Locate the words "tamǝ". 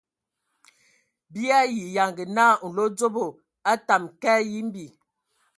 3.87-4.09